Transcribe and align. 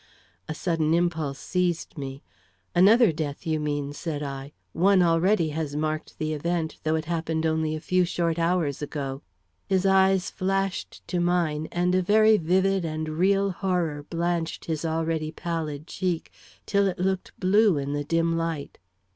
A 0.49 0.55
sudden 0.55 0.95
impulse 0.95 1.37
seized 1.37 1.95
me. 1.95 2.23
"Another 2.73 3.11
death, 3.11 3.45
you 3.45 3.59
mean," 3.59 3.93
said 3.93 4.23
I; 4.23 4.51
"one 4.73 5.03
already 5.03 5.49
has 5.49 5.75
marked 5.75 6.17
the 6.17 6.33
event, 6.33 6.79
though 6.81 6.95
it 6.95 7.05
happened 7.05 7.45
only 7.45 7.75
a 7.75 7.79
few 7.79 8.03
short 8.03 8.39
hours 8.39 8.81
ago." 8.81 9.21
His 9.67 9.85
eyes 9.85 10.31
flashed 10.31 11.07
to 11.09 11.19
mine, 11.19 11.67
and 11.71 11.93
a 11.93 12.01
very 12.01 12.37
vivid 12.37 12.83
and 12.83 13.07
real 13.09 13.51
horror 13.51 14.01
blanched 14.09 14.65
his 14.65 14.83
already 14.83 15.31
pallid 15.31 15.85
cheek 15.85 16.31
till 16.65 16.87
it 16.87 16.97
looked 16.97 17.39
blue 17.39 17.77
in 17.77 17.93
the 17.93 18.03
dim 18.03 18.35
light. 18.35 18.79